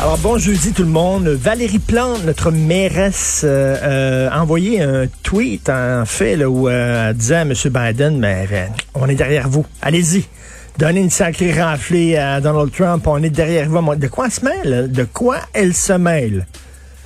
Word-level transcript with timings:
Alors 0.00 0.18
bon 0.18 0.38
jeudi 0.38 0.72
tout 0.72 0.82
le 0.82 0.88
monde. 0.88 1.28
Valérie 1.28 1.78
Plante, 1.78 2.24
notre 2.24 2.50
mairesse, 2.50 3.42
euh, 3.44 3.76
euh, 3.80 4.28
a 4.30 4.42
envoyé 4.42 4.82
un 4.82 5.06
tweet 5.22 5.70
en 5.70 6.04
fait 6.04 6.44
où 6.44 6.68
euh, 6.68 7.10
elle 7.10 7.16
disait 7.16 7.36
à 7.36 7.42
M. 7.42 7.52
Biden, 7.52 8.18
mais 8.18 8.48
euh, 8.50 8.66
on 8.94 9.08
est 9.08 9.14
derrière 9.14 9.48
vous. 9.48 9.64
Allez-y. 9.80 10.24
Donnez 10.78 11.00
une 11.00 11.10
sacrée 11.10 11.52
raflée 11.52 12.16
à 12.16 12.40
Donald 12.40 12.72
Trump, 12.72 13.06
on 13.06 13.22
est 13.22 13.30
derrière 13.30 13.68
vous. 13.68 13.94
De 13.94 14.08
quoi 14.08 14.26
elle 14.26 14.32
se 14.32 14.44
mêle? 14.44 14.90
De 14.90 15.04
quoi 15.04 15.36
elle 15.52 15.74
se 15.74 15.92
mêle? 15.92 16.46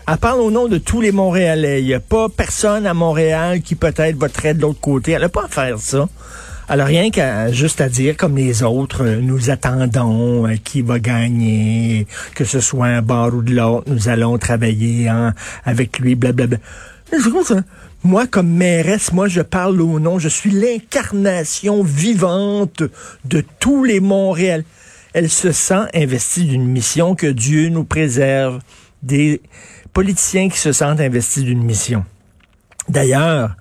Elle 0.09 0.17
parle 0.19 0.41
au 0.41 0.51
nom 0.51 0.69
de 0.69 0.79
tous 0.79 1.01
les 1.01 1.13
Montréalais. 1.13 1.83
Il 1.83 1.87
n'y 1.87 1.95
a 1.95 2.01
pas 2.01 2.29
personne 2.29 2.87
à 2.87 2.95
Montréal 2.95 3.61
qui 3.61 3.75
peut-être 3.75 4.17
voterait 4.17 4.55
de 4.55 4.63
l'autre 4.63 4.81
côté. 4.81 5.13
Elle 5.13 5.23
n'a 5.23 5.29
pas 5.29 5.45
à 5.45 5.49
faire 5.49 5.79
ça. 5.79 6.09
Alors 6.69 6.89
rien 6.89 7.11
qu'à 7.11 7.53
juste 7.53 7.81
à 7.81 7.89
dire 7.89 8.17
comme 8.17 8.37
les 8.37 8.65
autres, 8.65 9.05
euh, 9.05 9.21
nous 9.21 9.51
attendons 9.51 10.49
euh, 10.49 10.57
qui 10.57 10.83
va 10.83 10.99
gagner, 10.99 12.09
que 12.35 12.45
ce 12.45 12.59
soit 12.59 12.87
un 12.87 13.03
bord 13.03 13.35
ou 13.35 13.43
de 13.43 13.55
l'autre, 13.55 13.85
nous 13.87 14.09
allons 14.09 14.37
travailler 14.37 15.09
hein, 15.09 15.33
avec 15.65 16.01
lui, 16.01 16.17
blablabla. 16.17 16.59
Mais 17.13 17.19
c'est 17.21 17.31
quoi 17.31 17.45
ça? 17.45 17.63
Moi, 18.03 18.27
comme 18.27 18.49
mairesse, 18.49 19.13
moi, 19.13 19.29
je 19.29 19.43
parle 19.43 19.81
au 19.81 20.01
nom, 20.01 20.19
je 20.19 20.29
suis 20.29 20.51
l'incarnation 20.51 21.85
vivante 21.85 22.83
de 23.25 23.45
tous 23.61 23.85
les 23.85 24.01
Montréal. 24.01 24.65
Elle 25.13 25.31
se 25.31 25.53
sent 25.53 25.87
investie 25.95 26.45
d'une 26.45 26.67
mission 26.67 27.15
que 27.15 27.29
Dieu 27.29 27.69
nous 27.69 27.85
préserve, 27.85 28.61
des 29.05 29.41
politiciens 29.93 30.49
qui 30.49 30.59
se 30.59 30.73
sentent 30.73 31.01
investis 31.01 31.45
d'une 31.45 31.63
mission. 31.63 32.05
D'ailleurs, 32.89 33.57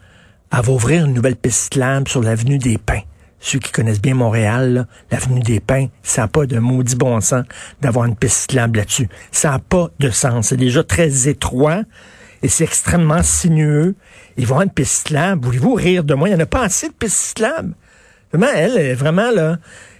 elle 0.58 0.64
va 0.64 0.72
ouvrir 0.72 1.06
une 1.06 1.14
nouvelle 1.14 1.36
piste 1.36 1.64
cyclable 1.64 2.08
sur 2.08 2.22
l'avenue 2.22 2.58
des 2.58 2.78
Pins. 2.78 3.02
Ceux 3.40 3.60
qui 3.60 3.72
connaissent 3.72 4.02
bien 4.02 4.16
Montréal, 4.16 4.88
l'avenue 5.12 5.42
des 5.42 5.60
Pins, 5.60 5.88
ça 6.02 6.24
n'a 6.24 6.28
pas 6.30 6.46
de 6.46 6.60
maudit 6.60 6.96
bon 6.96 7.20
sens 7.20 7.44
d'avoir 7.82 8.06
une 8.06 8.16
piste 8.16 8.38
cyclable 8.42 8.78
là-dessus. 8.78 9.10
Ça 9.32 9.52
n'a 9.52 9.60
pas 9.60 9.90
de 10.00 10.10
sens. 10.10 10.48
C'est 10.48 10.58
déjà 10.58 10.84
très 10.84 11.28
étroit 11.28 11.82
et 12.42 12.48
c'est 12.48 12.64
extrêmement 12.64 13.22
sinueux. 13.22 13.96
Ils 14.38 14.46
vont 14.46 14.56
avoir 14.56 14.64
une 14.64 14.72
piste 14.72 15.00
cyclable. 15.00 15.44
Voulez-vous 15.46 15.74
rire 15.74 16.04
de 16.04 16.14
moi? 16.14 16.30
Il 16.30 16.36
n'y 16.36 16.38
en 16.38 16.44
a 16.44 16.48
pas 16.48 16.64
assez 16.64 16.88
de 16.88 16.94
pistes 16.94 17.18
cyclables. 17.18 17.74
Vraiment, 18.32 18.52
elle, 18.56 18.78
est 18.78 18.94
vraiment 18.94 19.32
là. 19.32 19.58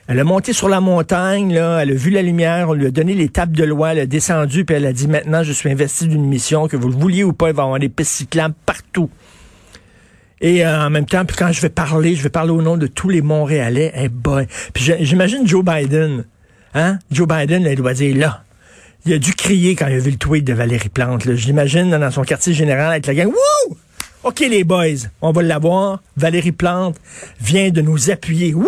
Elle 0.08 0.20
a 0.20 0.24
monté 0.24 0.54
sur 0.54 0.70
la 0.70 0.80
montagne, 0.80 1.52
elle 1.52 1.60
a 1.60 1.96
vu 1.96 2.12
la 2.12 2.22
lumière, 2.22 2.70
on 2.70 2.74
lui 2.74 2.86
a 2.86 2.92
donné 2.92 3.16
les 3.16 3.28
tables 3.28 3.58
de 3.58 3.64
loi, 3.64 3.94
elle 3.94 4.00
a 4.00 4.06
descendu, 4.06 4.64
puis 4.64 4.76
elle 4.76 4.86
a 4.86 4.94
dit 4.94 5.08
maintenant 5.08 5.42
je 5.42 5.52
suis 5.52 5.68
investie 5.72 6.08
d'une 6.08 6.28
mission, 6.28 6.68
que 6.68 6.78
vous 6.78 6.90
le 6.90 6.96
vouliez 6.96 7.24
ou 7.24 7.34
pas, 7.34 7.50
il 7.50 7.56
va 7.56 7.64
y 7.64 7.66
avoir 7.66 7.80
des 7.80 7.90
pistes 7.90 8.12
cyclables 8.12 8.54
partout. 8.68 9.10
Et 10.42 10.66
euh, 10.66 10.86
en 10.86 10.90
même 10.90 11.06
temps, 11.06 11.26
puis 11.26 11.36
quand 11.38 11.52
je 11.52 11.62
vais 11.62 11.70
parler, 11.70 12.16
je 12.16 12.24
vais 12.24 12.30
parler 12.30 12.52
au 12.52 12.62
nom 12.62 12.78
de 12.78 12.88
tous 12.88 13.10
les 13.10 13.22
Montréalais. 13.22 13.92
Eh 13.96 14.10
boy. 14.10 14.48
Puis 14.74 14.92
j'imagine 15.00 15.48
Joe 15.48 15.64
Biden. 15.64 16.26
Hein? 16.74 17.00
Joe 17.12 17.28
Biden, 17.28 17.64
il 17.64 17.76
doit 17.76 17.94
dire 17.94 18.16
là. 18.18 18.44
Il 19.06 19.14
a 19.14 19.18
dû 19.18 19.34
crier 19.34 19.76
quand 19.76 19.88
il 19.88 19.96
a 19.96 20.00
vu 20.00 20.12
le 20.12 20.18
tweet 20.18 20.44
de 20.44 20.54
Valérie 20.54 20.90
Plante. 20.90 21.24
Je 21.24 21.46
l'imagine 21.46 21.92
dans 21.92 22.12
son 22.12 22.24
quartier 22.24 22.54
général 22.54 22.92
avec 22.92 23.06
la 23.06 23.14
gang. 23.14 23.28
Wouh! 23.28 23.78
OK, 24.24 24.40
les 24.40 24.64
boys, 24.64 25.08
on 25.22 25.32
va 25.32 25.44
l'avoir. 25.44 26.02
Valérie 26.18 26.52
Plante 26.52 26.96
vient 27.40 27.70
de 27.70 27.82
nous 27.82 28.10
appuyer. 28.10 28.54
Wouh! 28.54 28.68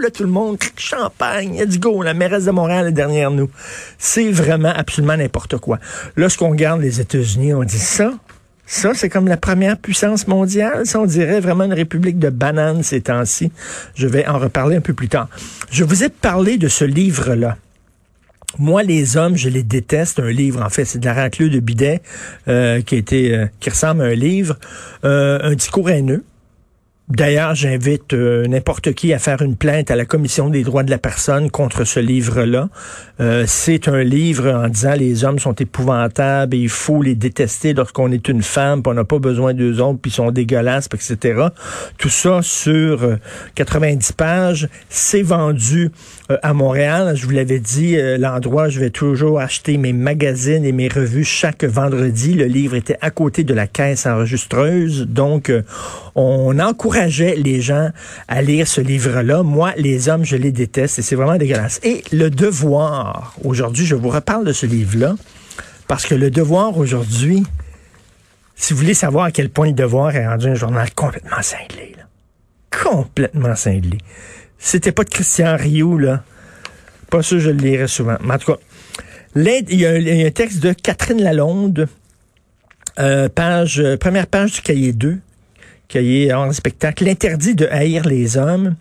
Là, 0.00 0.08
tout 0.10 0.22
le 0.22 0.30
monde, 0.30 0.56
champagne, 0.78 1.58
let's 1.58 1.78
go, 1.78 2.02
la 2.02 2.14
mairesse 2.14 2.46
de 2.46 2.52
Montréal 2.52 2.86
est 2.86 2.92
derrière 2.92 3.30
nous. 3.30 3.50
C'est 3.98 4.30
vraiment 4.30 4.72
absolument 4.74 5.14
n'importe 5.14 5.58
quoi. 5.58 5.78
Lorsqu'on 6.16 6.48
regarde 6.48 6.80
les 6.80 7.02
États-Unis, 7.02 7.52
on 7.52 7.64
dit 7.64 7.78
ça, 7.78 8.14
ça, 8.72 8.94
c'est 8.94 9.08
comme 9.08 9.26
la 9.26 9.36
première 9.36 9.76
puissance 9.76 10.28
mondiale. 10.28 10.86
Ça, 10.86 11.00
on 11.00 11.04
dirait 11.04 11.40
vraiment 11.40 11.64
une 11.64 11.74
république 11.74 12.20
de 12.20 12.30
bananes 12.30 12.84
ces 12.84 13.00
temps-ci. 13.00 13.50
Je 13.96 14.06
vais 14.06 14.24
en 14.28 14.38
reparler 14.38 14.76
un 14.76 14.80
peu 14.80 14.94
plus 14.94 15.08
tard. 15.08 15.28
Je 15.72 15.82
vous 15.82 16.04
ai 16.04 16.08
parlé 16.08 16.56
de 16.56 16.68
ce 16.68 16.84
livre-là. 16.84 17.56
Moi, 18.58 18.84
les 18.84 19.16
hommes, 19.16 19.36
je 19.36 19.48
les 19.48 19.64
déteste. 19.64 20.20
Un 20.20 20.30
livre, 20.30 20.62
en 20.62 20.68
fait, 20.68 20.84
c'est 20.84 21.00
de 21.00 21.04
la 21.04 21.14
raclure 21.14 21.50
de 21.50 21.58
bidet 21.58 22.00
euh, 22.46 22.80
qui 22.80 22.94
a 22.94 22.98
été, 22.98 23.34
euh, 23.34 23.46
qui 23.58 23.70
ressemble 23.70 24.02
à 24.02 24.04
un 24.04 24.14
livre, 24.14 24.56
Euh, 25.04 25.40
un 25.42 25.54
discours 25.54 25.90
haineux. 25.90 26.22
D'ailleurs, 27.10 27.56
j'invite 27.56 28.12
euh, 28.12 28.46
n'importe 28.46 28.92
qui 28.92 29.12
à 29.12 29.18
faire 29.18 29.42
une 29.42 29.56
plainte 29.56 29.90
à 29.90 29.96
la 29.96 30.04
Commission 30.04 30.48
des 30.48 30.62
droits 30.62 30.84
de 30.84 30.90
la 30.90 30.98
personne 30.98 31.50
contre 31.50 31.84
ce 31.84 31.98
livre-là. 31.98 32.68
Euh, 33.18 33.44
c'est 33.48 33.88
un 33.88 34.04
livre 34.04 34.48
en 34.48 34.68
disant 34.68 34.92
les 34.92 35.24
hommes 35.24 35.40
sont 35.40 35.54
épouvantables 35.54 36.54
et 36.54 36.58
il 36.58 36.68
faut 36.68 37.02
les 37.02 37.16
détester 37.16 37.74
lorsqu'on 37.74 38.12
est 38.12 38.28
une 38.28 38.42
femme, 38.42 38.82
puis 38.82 38.92
on 38.92 38.94
n'a 38.94 39.04
pas 39.04 39.18
besoin 39.18 39.54
d'eux 39.54 39.80
autres, 39.80 39.98
puis 40.00 40.12
ils 40.12 40.14
sont 40.14 40.30
dégueulasses, 40.30 40.88
etc. 40.94 41.48
Tout 41.98 42.08
ça 42.08 42.42
sur 42.42 43.02
euh, 43.02 43.16
90 43.56 44.12
pages. 44.12 44.68
C'est 44.88 45.22
vendu 45.22 45.90
euh, 46.30 46.36
à 46.42 46.52
Montréal. 46.54 47.16
Je 47.16 47.24
vous 47.26 47.32
l'avais 47.32 47.58
dit, 47.58 47.96
euh, 47.96 48.16
l'endroit 48.16 48.66
où 48.66 48.70
je 48.70 48.78
vais 48.78 48.90
toujours 48.90 49.40
acheter 49.40 49.76
mes 49.78 49.92
magazines 49.92 50.64
et 50.64 50.72
mes 50.72 50.88
revues 50.88 51.24
chaque 51.24 51.64
vendredi. 51.64 52.34
Le 52.34 52.44
livre 52.44 52.76
était 52.76 52.96
à 53.00 53.10
côté 53.10 53.42
de 53.42 53.54
la 53.54 53.66
caisse 53.66 54.06
enregistreuse. 54.06 55.06
Donc, 55.08 55.50
euh, 55.50 55.62
on 56.14 56.58
les 57.06 57.60
gens 57.60 57.90
à 58.28 58.42
lire 58.42 58.66
ce 58.66 58.80
livre-là. 58.80 59.42
Moi, 59.42 59.72
les 59.76 60.08
hommes, 60.08 60.24
je 60.24 60.36
les 60.36 60.52
déteste 60.52 60.98
et 60.98 61.02
c'est 61.02 61.16
vraiment 61.16 61.36
dégueulasse. 61.36 61.80
Et 61.82 62.04
le 62.12 62.30
devoir, 62.30 63.34
aujourd'hui, 63.44 63.86
je 63.86 63.94
vous 63.94 64.08
reparle 64.10 64.44
de 64.44 64.52
ce 64.52 64.66
livre-là 64.66 65.14
parce 65.88 66.06
que 66.06 66.14
le 66.14 66.30
devoir 66.30 66.76
aujourd'hui, 66.78 67.44
si 68.54 68.72
vous 68.72 68.80
voulez 68.80 68.94
savoir 68.94 69.24
à 69.24 69.30
quel 69.32 69.50
point 69.50 69.68
le 69.68 69.72
devoir 69.72 70.14
est 70.14 70.26
rendu 70.26 70.46
un 70.46 70.54
journal 70.54 70.90
complètement 70.94 71.42
cinglé, 71.42 71.94
là. 71.96 72.04
complètement 72.70 73.56
cinglé. 73.56 73.98
C'était 74.58 74.92
pas 74.92 75.04
de 75.04 75.10
Christian 75.10 75.56
Rioux, 75.56 75.98
là. 75.98 76.22
Pas 77.08 77.22
sûr 77.22 77.40
je 77.40 77.50
le 77.50 77.56
lirai 77.56 77.88
souvent. 77.88 78.16
Mais 78.22 78.34
en 78.34 78.38
tout 78.38 78.52
cas, 78.52 78.58
il 79.34 79.74
y, 79.74 79.86
a 79.86 79.90
un- 80.26 80.30
texte 80.30 80.60
de 80.60 80.72
Catherine 80.72 81.22
Lalonde, 81.22 81.88
euh, 82.98 83.28
page, 83.28 83.82
première 84.00 84.26
page 84.26 84.52
du 84.52 84.60
cahier 84.60 84.92
2, 84.92 85.18
cahier 85.90 86.32
en 86.32 86.52
spectacle, 86.52 87.04
l'interdit 87.04 87.54
de 87.54 87.66
haïr 87.66 88.06
les 88.06 88.36
hommes. 88.36 88.76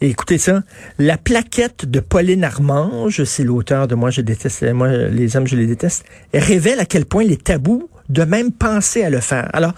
Écoutez 0.00 0.38
ça, 0.38 0.62
la 0.98 1.18
plaquette 1.18 1.84
de 1.84 2.00
Pauline 2.00 2.42
Armange, 2.42 3.22
c'est 3.24 3.44
l'auteur 3.44 3.86
de 3.86 3.94
Moi 3.94 4.10
je 4.10 4.22
déteste, 4.22 4.62
moi 4.72 4.88
les 4.88 5.36
hommes 5.36 5.46
je 5.46 5.56
les 5.56 5.66
déteste, 5.66 6.04
révèle 6.32 6.80
à 6.80 6.86
quel 6.86 7.04
point 7.04 7.24
les 7.24 7.36
tabous 7.36 7.88
de 8.08 8.24
même 8.24 8.50
penser 8.50 9.02
à 9.02 9.10
le 9.10 9.20
faire. 9.20 9.50
Alors, 9.52 9.74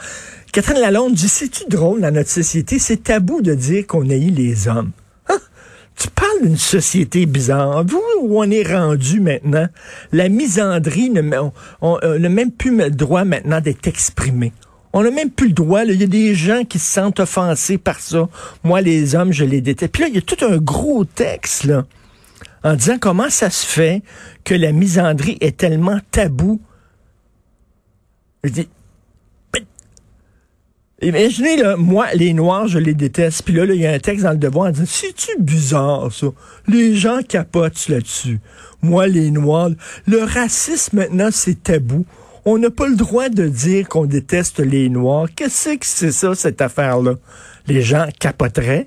Catherine 0.52 0.80
Lalonde 0.80 1.14
dit, 1.14 1.28
c'est-tu 1.28 1.64
drôle 1.68 2.02
dans 2.02 2.14
notre 2.14 2.30
société, 2.30 2.78
c'est 2.78 3.02
tabou 3.02 3.42
de 3.42 3.54
dire 3.54 3.86
qu'on 3.88 4.08
haït 4.08 4.30
les 4.30 4.68
hommes? 4.68 4.92
Hein? 5.28 5.38
Tu 5.96 6.08
parles 6.10 6.42
d'une 6.42 6.56
société 6.56 7.26
bizarre. 7.26 7.84
Vous, 7.84 8.02
où 8.22 8.40
on 8.40 8.48
est 8.48 8.62
rendu 8.62 9.18
maintenant, 9.18 9.66
la 10.12 10.28
misandrie 10.28 11.10
ne- 11.10 11.36
on 11.80 11.98
n'a 12.00 12.28
même 12.28 12.52
plus 12.52 12.76
le 12.76 12.90
droit 12.90 13.24
maintenant 13.24 13.60
d'être 13.60 13.88
exprimé. 13.88 14.52
On 14.92 15.02
n'a 15.02 15.10
même 15.10 15.30
plus 15.30 15.48
le 15.48 15.54
droit. 15.54 15.84
Il 15.84 16.00
y 16.00 16.04
a 16.04 16.06
des 16.06 16.34
gens 16.34 16.64
qui 16.64 16.78
se 16.78 16.92
sentent 16.92 17.20
offensés 17.20 17.78
par 17.78 18.00
ça. 18.00 18.28
Moi, 18.64 18.80
les 18.80 19.14
hommes, 19.14 19.32
je 19.32 19.44
les 19.44 19.60
déteste. 19.60 19.92
Puis 19.92 20.02
là, 20.02 20.08
il 20.08 20.14
y 20.14 20.18
a 20.18 20.22
tout 20.22 20.44
un 20.44 20.56
gros 20.56 21.04
texte 21.04 21.64
là, 21.64 21.86
en 22.64 22.74
disant 22.74 22.98
comment 23.00 23.30
ça 23.30 23.50
se 23.50 23.64
fait 23.64 24.02
que 24.44 24.54
la 24.54 24.72
misandrie 24.72 25.38
est 25.40 25.56
tellement 25.56 25.98
tabou. 26.10 26.60
Je 28.42 28.50
dis, 28.50 28.68
Imaginez, 31.02 31.56
là, 31.56 31.76
moi, 31.76 32.08
les 32.12 32.34
Noirs, 32.34 32.68
je 32.68 32.78
les 32.78 32.92
déteste. 32.92 33.42
Puis 33.42 33.54
là, 33.54 33.64
là, 33.64 33.74
il 33.74 33.80
y 33.80 33.86
a 33.86 33.92
un 33.92 33.98
texte 33.98 34.24
dans 34.24 34.32
le 34.32 34.36
devoir 34.36 34.68
en 34.68 34.70
disant, 34.70 34.84
c'est-tu 34.86 35.30
bizarre, 35.40 36.12
ça? 36.12 36.26
Les 36.68 36.94
gens 36.94 37.20
capotent 37.26 37.88
là-dessus. 37.88 38.38
Moi, 38.82 39.06
les 39.06 39.30
Noirs, 39.30 39.70
le 40.06 40.22
racisme, 40.22 40.98
maintenant, 40.98 41.30
c'est 41.32 41.62
tabou. 41.62 42.04
On 42.52 42.58
n'a 42.58 42.68
pas 42.68 42.88
le 42.88 42.96
droit 42.96 43.28
de 43.28 43.46
dire 43.46 43.88
qu'on 43.88 44.06
déteste 44.06 44.58
les 44.58 44.88
Noirs. 44.88 45.28
Qu'est-ce 45.36 45.76
que 45.76 45.86
c'est 45.86 46.10
ça, 46.10 46.34
cette 46.34 46.60
affaire-là? 46.60 47.14
Les 47.68 47.80
gens 47.80 48.08
capoteraient. 48.18 48.86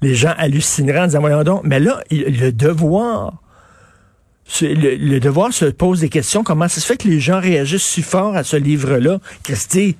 Les 0.00 0.14
gens 0.14 0.32
hallucineraient 0.38 1.00
en 1.00 1.06
disant, 1.08 1.20
voyons 1.20 1.44
donc, 1.44 1.60
mais 1.64 1.80
là, 1.80 2.02
le 2.10 2.50
devoir, 2.50 3.42
le 4.62 5.18
devoir 5.18 5.52
se 5.52 5.66
pose 5.66 6.00
des 6.00 6.08
questions. 6.08 6.42
Comment 6.42 6.66
ça 6.66 6.80
se 6.80 6.86
fait 6.86 6.96
que 6.96 7.06
les 7.06 7.20
gens 7.20 7.40
réagissent 7.40 7.84
si 7.84 8.00
fort 8.00 8.36
à 8.36 8.42
ce 8.42 8.56
livre-là? 8.56 9.18
Christy, 9.42 9.96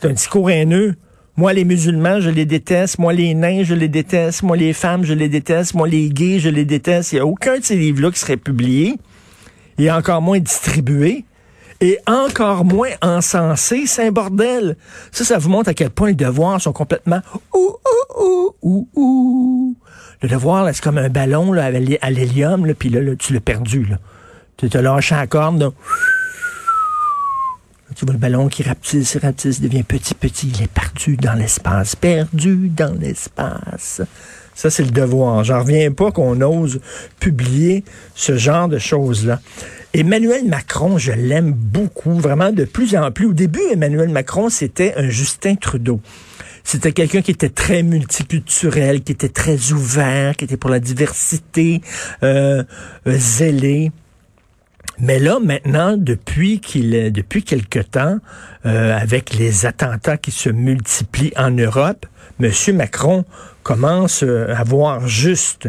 c'est 0.00 0.08
un 0.08 0.14
discours 0.14 0.50
haineux. 0.50 0.94
Moi, 1.36 1.52
les 1.52 1.66
musulmans, 1.66 2.18
je 2.18 2.30
les 2.30 2.46
déteste. 2.46 2.98
Moi, 2.98 3.12
les 3.12 3.34
nains, 3.34 3.62
je 3.62 3.74
les 3.74 3.88
déteste. 3.88 4.42
Moi, 4.42 4.56
les 4.56 4.72
femmes, 4.72 5.04
je 5.04 5.12
les 5.12 5.28
déteste. 5.28 5.74
Moi, 5.74 5.86
les 5.86 6.08
gays, 6.08 6.38
je 6.38 6.48
les 6.48 6.64
déteste. 6.64 7.12
Il 7.12 7.16
n'y 7.16 7.20
a 7.20 7.26
aucun 7.26 7.58
de 7.58 7.64
ces 7.64 7.76
livres-là 7.76 8.10
qui 8.10 8.18
serait 8.18 8.38
publié 8.38 8.94
et 9.78 9.90
encore 9.90 10.22
moins 10.22 10.38
distribué. 10.38 11.26
Et 11.80 11.98
encore 12.06 12.64
moins 12.64 12.90
encensé. 13.02 13.84
C'est 13.86 14.08
un 14.08 14.12
bordel. 14.12 14.76
Ça, 15.12 15.24
ça 15.24 15.38
vous 15.38 15.48
montre 15.48 15.70
à 15.70 15.74
quel 15.74 15.90
point 15.90 16.08
les 16.08 16.14
devoirs 16.14 16.60
sont 16.60 16.72
complètement 16.72 17.20
ouh, 17.54 17.76
ouh, 18.18 18.54
ouh, 18.62 18.88
ouh. 18.94 19.76
Le 20.20 20.28
devoir, 20.28 20.68
c'est 20.74 20.82
comme 20.82 20.98
un 20.98 21.08
ballon 21.08 21.52
là, 21.52 21.66
à 21.66 22.10
l'hélium, 22.10 22.72
puis 22.74 22.88
là, 22.88 23.00
là, 23.00 23.14
tu 23.16 23.32
l'as 23.32 23.40
perdu. 23.40 23.88
Tu 24.56 24.68
te 24.68 24.78
lâché 24.78 25.14
la 25.14 25.28
corde, 25.28 25.60
là. 25.60 25.70
Tu 27.98 28.04
vois 28.04 28.12
le 28.12 28.20
ballon 28.20 28.46
qui 28.46 28.62
rapetisse, 28.62 29.16
rapetisse, 29.16 29.60
devient 29.60 29.82
petit, 29.82 30.14
petit. 30.14 30.52
Il 30.54 30.62
est 30.62 30.70
perdu 30.70 31.16
dans 31.16 31.32
l'espace. 31.32 31.96
Perdu 31.96 32.68
dans 32.68 32.96
l'espace. 32.96 34.02
Ça, 34.54 34.70
c'est 34.70 34.84
le 34.84 34.92
devoir. 34.92 35.42
J'en 35.42 35.58
reviens 35.64 35.90
pas 35.90 36.12
qu'on 36.12 36.40
ose 36.40 36.78
publier 37.18 37.82
ce 38.14 38.36
genre 38.36 38.68
de 38.68 38.78
choses-là. 38.78 39.40
Emmanuel 39.94 40.44
Macron, 40.44 40.96
je 40.96 41.10
l'aime 41.10 41.52
beaucoup, 41.52 42.14
vraiment 42.14 42.52
de 42.52 42.62
plus 42.62 42.94
en 42.94 43.10
plus. 43.10 43.26
Au 43.26 43.32
début, 43.32 43.62
Emmanuel 43.72 44.10
Macron, 44.10 44.48
c'était 44.48 44.94
un 44.96 45.08
Justin 45.08 45.56
Trudeau. 45.56 46.00
C'était 46.62 46.92
quelqu'un 46.92 47.22
qui 47.22 47.32
était 47.32 47.48
très 47.48 47.82
multiculturel, 47.82 49.02
qui 49.02 49.10
était 49.10 49.28
très 49.28 49.72
ouvert, 49.72 50.36
qui 50.36 50.44
était 50.44 50.56
pour 50.56 50.70
la 50.70 50.78
diversité, 50.78 51.80
euh, 52.22 52.62
zélé. 53.08 53.90
Mais 55.00 55.20
là, 55.20 55.38
maintenant, 55.40 55.96
depuis 55.96 56.60
qu'il, 56.60 57.12
depuis 57.12 57.44
quelque 57.44 57.78
temps, 57.78 58.18
euh, 58.66 58.96
avec 58.98 59.34
les 59.34 59.64
attentats 59.64 60.16
qui 60.16 60.32
se 60.32 60.50
multiplient 60.50 61.32
en 61.36 61.50
Europe, 61.50 62.06
M. 62.40 62.50
Macron 62.74 63.24
commence 63.62 64.24
euh, 64.24 64.52
à 64.54 64.64
voir 64.64 65.06
juste. 65.06 65.68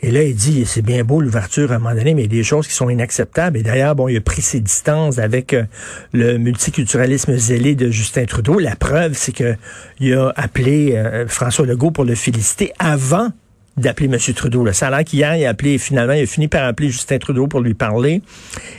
Et 0.00 0.10
là, 0.12 0.22
il 0.22 0.34
dit, 0.34 0.64
c'est 0.64 0.82
bien 0.82 1.02
beau 1.02 1.20
l'ouverture 1.20 1.72
à 1.72 1.76
un 1.76 1.78
moment 1.78 1.94
donné, 1.94 2.14
mais 2.14 2.22
il 2.22 2.32
y 2.32 2.36
a 2.36 2.38
des 2.38 2.44
choses 2.44 2.68
qui 2.68 2.74
sont 2.74 2.88
inacceptables. 2.88 3.56
Et 3.58 3.62
d'ailleurs, 3.62 3.96
bon, 3.96 4.06
il 4.06 4.16
a 4.16 4.20
pris 4.20 4.42
ses 4.42 4.60
distances 4.60 5.18
avec 5.18 5.54
euh, 5.54 5.64
le 6.12 6.38
multiculturalisme 6.38 7.36
zélé 7.36 7.74
de 7.74 7.90
Justin 7.90 8.26
Trudeau. 8.26 8.60
La 8.60 8.76
preuve, 8.76 9.14
c'est 9.14 9.32
que 9.32 9.56
il 9.98 10.14
a 10.14 10.32
appelé 10.36 11.00
François 11.28 11.66
Legault 11.66 11.90
pour 11.90 12.04
le 12.04 12.14
féliciter 12.14 12.72
avant 12.78 13.30
d'appeler 13.76 14.06
M. 14.06 14.34
Trudeau. 14.34 14.70
Ça 14.72 14.88
a 14.88 14.90
l'air 14.90 15.04
qu'hier, 15.04 15.36
il 15.36 15.46
a 15.46 15.50
appelé, 15.50 15.78
finalement, 15.78 16.12
il 16.12 16.22
a 16.22 16.26
fini 16.26 16.48
par 16.48 16.64
appeler 16.64 16.90
Justin 16.90 17.18
Trudeau 17.18 17.46
pour 17.46 17.60
lui 17.60 17.74
parler 17.74 18.22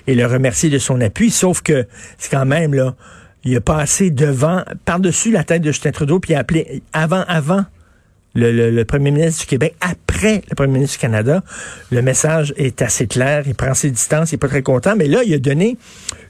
et 0.07 0.15
le 0.15 0.25
remercier 0.25 0.69
de 0.69 0.77
son 0.77 1.01
appui. 1.01 1.31
Sauf 1.31 1.61
que 1.61 1.87
c'est 2.17 2.31
quand 2.31 2.45
même, 2.45 2.73
là, 2.73 2.95
il 3.43 3.55
a 3.55 3.61
passé 3.61 4.11
devant, 4.11 4.63
par-dessus 4.85 5.31
la 5.31 5.43
tête 5.43 5.61
de 5.61 5.71
Justin 5.71 5.91
Trudeau, 5.91 6.19
puis 6.19 6.33
il 6.33 6.35
a 6.35 6.39
appelé 6.39 6.81
avant, 6.93 7.23
avant 7.27 7.65
le, 8.35 8.71
le, 8.71 8.85
premier 8.85 9.11
ministre 9.11 9.41
du 9.41 9.47
Québec, 9.47 9.75
après 9.79 10.41
le 10.49 10.55
premier 10.55 10.73
ministre 10.73 10.97
du 10.97 11.01
Canada. 11.01 11.43
Le 11.91 12.01
message 12.01 12.53
est 12.57 12.81
assez 12.81 13.05
clair. 13.05 13.43
Il 13.45 13.53
prend 13.53 13.73
ses 13.73 13.91
distances, 13.91 14.31
il 14.31 14.35
est 14.35 14.37
pas 14.39 14.47
très 14.47 14.63
content. 14.63 14.95
Mais 14.95 15.07
là, 15.07 15.21
il 15.23 15.33
a 15.33 15.37
donné 15.37 15.77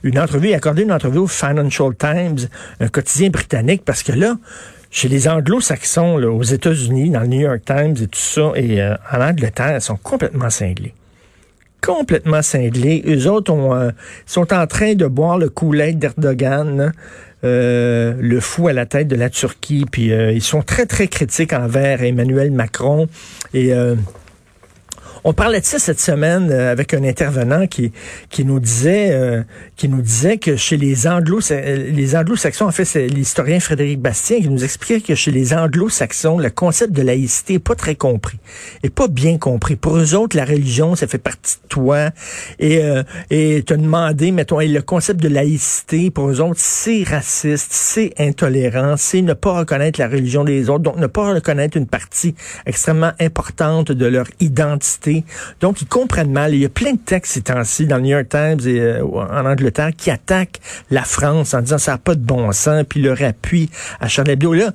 une 0.02 0.18
entrevue, 0.18 0.48
il 0.48 0.54
a 0.54 0.56
accordé 0.58 0.82
une 0.82 0.92
entrevue 0.92 1.18
au 1.18 1.26
Financial 1.26 1.94
Times, 1.96 2.48
un 2.80 2.88
quotidien 2.88 3.30
britannique, 3.30 3.82
parce 3.84 4.02
que 4.02 4.12
là, 4.12 4.36
chez 4.94 5.08
les 5.08 5.26
anglo-saxons, 5.26 6.22
aux 6.22 6.44
États-Unis, 6.44 7.10
dans 7.10 7.22
le 7.22 7.26
New 7.26 7.40
York 7.40 7.62
Times 7.66 7.96
et 8.00 8.06
tout 8.06 8.20
ça, 8.20 8.52
et 8.54 8.80
euh, 8.80 8.94
en 9.12 9.20
Angleterre, 9.20 9.74
ils 9.74 9.80
sont 9.80 9.96
complètement 9.96 10.50
cinglés. 10.50 10.94
Complètement 11.82 12.42
cinglés. 12.42 13.02
Eux 13.04 13.26
autres 13.26 13.52
euh, 13.52 13.90
sont 14.24 14.54
en 14.54 14.68
train 14.68 14.94
de 14.94 15.06
boire 15.06 15.36
le 15.36 15.48
coulet 15.48 15.94
d'Erdogan, 15.94 16.92
euh, 17.42 18.14
le 18.20 18.38
fou 18.38 18.68
à 18.68 18.72
la 18.72 18.86
tête 18.86 19.08
de 19.08 19.16
la 19.16 19.30
Turquie, 19.30 19.84
puis 19.90 20.12
ils 20.12 20.42
sont 20.42 20.62
très, 20.62 20.86
très 20.86 21.08
critiques 21.08 21.52
envers 21.52 22.04
Emmanuel 22.04 22.52
Macron. 22.52 23.08
Et 23.52 23.72
on 25.24 25.32
parlait 25.32 25.60
de 25.60 25.64
ça 25.64 25.78
cette 25.78 26.00
semaine 26.00 26.50
euh, 26.50 26.70
avec 26.70 26.92
un 26.92 27.02
intervenant 27.02 27.66
qui, 27.66 27.92
qui 28.28 28.44
nous 28.44 28.60
disait 28.60 29.10
euh, 29.12 29.42
qui 29.74 29.88
nous 29.88 30.02
disait 30.02 30.36
que 30.36 30.56
chez 30.56 30.76
les 30.76 31.08
anglo 31.08 31.40
les 31.50 32.16
anglo-saxons, 32.16 32.66
en 32.66 32.70
fait, 32.70 32.84
c'est 32.84 33.06
l'historien 33.06 33.58
Frédéric 33.58 34.00
Bastien 34.00 34.40
qui 34.40 34.48
nous 34.48 34.62
expliquait 34.62 35.00
que 35.00 35.14
chez 35.14 35.30
les 35.30 35.54
anglo-saxons, 35.54 36.38
le 36.38 36.50
concept 36.50 36.92
de 36.92 37.02
laïcité 37.02 37.54
est 37.54 37.58
pas 37.58 37.74
très 37.74 37.94
compris, 37.94 38.38
est 38.82 38.90
pas 38.90 39.08
bien 39.08 39.38
compris. 39.38 39.76
Pour 39.76 39.96
eux 39.96 40.14
autres, 40.14 40.36
la 40.36 40.44
religion, 40.44 40.94
ça 40.94 41.06
fait 41.06 41.18
partie 41.18 41.56
de 41.62 41.68
toi. 41.68 42.10
Et 42.58 42.82
euh, 42.84 43.02
et 43.30 43.62
te 43.62 43.74
demander, 43.74 44.30
mettons, 44.30 44.60
et 44.60 44.68
le 44.68 44.82
concept 44.82 45.20
de 45.20 45.28
laïcité, 45.28 46.10
pour 46.10 46.28
eux 46.28 46.40
autres, 46.40 46.60
c'est 46.60 47.02
raciste, 47.02 47.72
c'est 47.72 48.12
intolérant, 48.18 48.96
c'est 48.98 49.22
ne 49.22 49.32
pas 49.32 49.58
reconnaître 49.58 49.98
la 49.98 50.08
religion 50.08 50.44
des 50.44 50.68
autres, 50.68 50.82
donc 50.82 50.98
ne 50.98 51.06
pas 51.06 51.32
reconnaître 51.32 51.78
une 51.78 51.86
partie 51.86 52.34
extrêmement 52.66 53.12
importante 53.18 53.90
de 53.90 54.06
leur 54.06 54.26
identité 54.40 55.13
donc, 55.60 55.82
ils 55.82 55.86
comprennent 55.86 56.32
mal. 56.32 56.54
Il 56.54 56.60
y 56.60 56.64
a 56.64 56.68
plein 56.68 56.92
de 56.92 56.98
textes 56.98 57.34
ces 57.34 57.42
temps-ci 57.42 57.86
dans 57.86 57.96
le 57.96 58.02
New 58.02 58.10
York 58.10 58.28
Times 58.28 58.60
et 58.66 58.80
euh, 58.80 59.04
en 59.04 59.46
Angleterre 59.46 59.90
qui 59.96 60.10
attaquent 60.10 60.60
la 60.90 61.02
France 61.02 61.54
en 61.54 61.60
disant 61.60 61.78
ça 61.78 61.92
n'a 61.92 61.98
pas 61.98 62.14
de 62.14 62.24
bon 62.24 62.50
sens, 62.52 62.84
puis 62.88 63.02
leur 63.02 63.22
appui 63.22 63.70
à 64.00 64.08
Charles 64.08 64.30
Hebdo. 64.30 64.54
Là, 64.54 64.72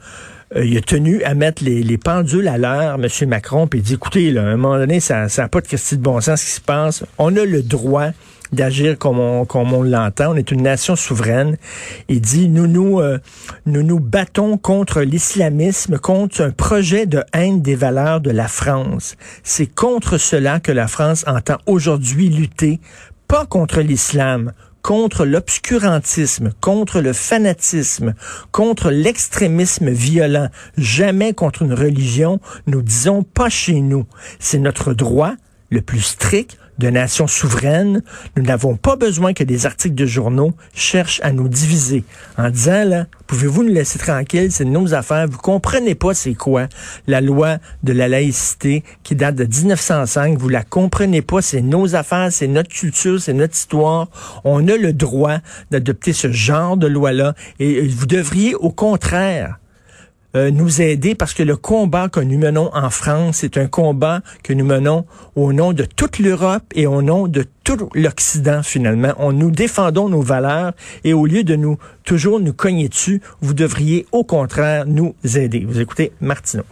euh, 0.55 0.65
il 0.65 0.77
a 0.77 0.81
tenu 0.81 1.23
à 1.23 1.33
mettre 1.33 1.63
les, 1.63 1.97
pendules 1.97 2.47
à 2.47 2.57
l'heure, 2.57 2.95
M. 2.95 3.29
Macron, 3.29 3.67
puis 3.67 3.79
il 3.79 3.83
dit, 3.83 3.93
écoutez, 3.93 4.31
là, 4.31 4.43
à 4.43 4.45
un 4.45 4.57
moment 4.57 4.77
donné, 4.77 4.99
ça 4.99 5.27
n'a 5.37 5.47
pas 5.47 5.61
de 5.61 5.67
question 5.67 5.97
de 5.97 6.01
bon 6.01 6.19
sens 6.21 6.41
ce 6.41 6.45
qui 6.45 6.51
se 6.51 6.61
passe. 6.61 7.03
On 7.17 7.35
a 7.35 7.45
le 7.45 7.61
droit 7.61 8.09
d'agir 8.51 8.97
comme 8.97 9.19
on, 9.19 9.45
comme 9.45 9.73
on 9.73 9.83
l'entend. 9.83 10.33
On 10.33 10.35
est 10.35 10.51
une 10.51 10.63
nation 10.63 10.95
souveraine. 10.95 11.57
Il 12.07 12.21
dit, 12.21 12.49
nous 12.49 12.67
nous, 12.67 12.99
euh, 12.99 13.19
nous 13.65 13.83
nous 13.83 13.99
battons 13.99 14.57
contre 14.57 15.01
l'islamisme, 15.01 15.97
contre 15.97 16.41
un 16.41 16.51
projet 16.51 17.05
de 17.05 17.23
haine 17.33 17.61
des 17.61 17.75
valeurs 17.75 18.21
de 18.21 18.31
la 18.31 18.47
France. 18.47 19.15
C'est 19.43 19.67
contre 19.67 20.17
cela 20.17 20.59
que 20.59 20.71
la 20.71 20.87
France 20.87 21.23
entend 21.27 21.57
aujourd'hui 21.65 22.29
lutter, 22.29 22.79
pas 23.27 23.45
contre 23.45 23.81
l'islam, 23.81 24.53
contre 24.81 25.25
l'obscurantisme, 25.25 26.51
contre 26.61 27.01
le 27.01 27.13
fanatisme, 27.13 28.13
contre 28.51 28.89
l'extrémisme 28.89 29.89
violent, 29.89 30.49
jamais 30.77 31.33
contre 31.33 31.63
une 31.63 31.73
religion, 31.73 32.39
nous 32.67 32.81
disons 32.81 33.23
pas 33.23 33.49
chez 33.49 33.81
nous. 33.81 34.05
C'est 34.39 34.59
notre 34.59 34.93
droit 34.93 35.33
le 35.69 35.81
plus 35.81 36.01
strict, 36.01 36.57
de 36.79 36.89
nations 36.89 37.27
souveraines. 37.27 38.01
Nous 38.35 38.43
n'avons 38.43 38.75
pas 38.75 38.95
besoin 38.95 39.33
que 39.33 39.43
des 39.43 39.65
articles 39.65 39.95
de 39.95 40.05
journaux 40.05 40.53
cherchent 40.73 41.21
à 41.23 41.31
nous 41.31 41.47
diviser 41.47 42.03
en 42.37 42.49
disant, 42.49 42.85
là, 42.85 43.05
pouvez-vous 43.27 43.63
nous 43.63 43.73
laisser 43.73 43.99
tranquilles, 43.99 44.51
c'est 44.51 44.65
nos 44.65 44.93
affaires. 44.93 45.27
Vous 45.29 45.37
comprenez 45.37 45.93
pas 45.93 46.13
c'est 46.13 46.33
quoi 46.33 46.67
la 47.05 47.21
loi 47.21 47.57
de 47.83 47.93
la 47.93 48.07
laïcité 48.07 48.83
qui 49.03 49.15
date 49.15 49.35
de 49.35 49.45
1905. 49.45 50.37
Vous 50.37 50.49
la 50.49 50.63
comprenez 50.63 51.21
pas, 51.21 51.41
c'est 51.41 51.61
nos 51.61 51.95
affaires, 51.95 52.31
c'est 52.31 52.47
notre 52.47 52.69
culture, 52.69 53.21
c'est 53.21 53.33
notre 53.33 53.53
histoire. 53.53 54.07
On 54.43 54.67
a 54.67 54.77
le 54.77 54.93
droit 54.93 55.37
d'adopter 55.71 56.13
ce 56.13 56.31
genre 56.31 56.77
de 56.77 56.87
loi-là 56.87 57.35
et 57.59 57.87
vous 57.87 58.05
devriez 58.05 58.55
au 58.55 58.71
contraire 58.71 59.59
euh, 60.35 60.51
nous 60.51 60.81
aider 60.81 61.15
parce 61.15 61.33
que 61.33 61.43
le 61.43 61.55
combat 61.55 62.09
que 62.09 62.19
nous 62.19 62.37
menons 62.37 62.69
en 62.73 62.89
France, 62.89 63.37
c'est 63.37 63.57
un 63.57 63.67
combat 63.67 64.21
que 64.43 64.53
nous 64.53 64.65
menons 64.65 65.05
au 65.35 65.53
nom 65.53 65.73
de 65.73 65.85
toute 65.85 66.19
l'Europe 66.19 66.63
et 66.75 66.85
au 66.85 67.01
nom 67.01 67.27
de 67.27 67.45
tout 67.63 67.89
l'Occident 67.93 68.61
finalement. 68.63 69.13
On 69.17 69.31
nous 69.31 69.51
défendons 69.51 70.09
nos 70.09 70.21
valeurs 70.21 70.73
et 71.03 71.13
au 71.13 71.25
lieu 71.25 71.43
de 71.43 71.55
nous 71.55 71.77
toujours 72.03 72.39
nous 72.39 72.53
cogner 72.53 72.89
dessus, 72.89 73.21
vous 73.41 73.53
devriez 73.53 74.05
au 74.11 74.23
contraire 74.23 74.85
nous 74.85 75.15
aider. 75.35 75.65
Vous 75.67 75.79
écoutez 75.79 76.11
Martineau. 76.21 76.63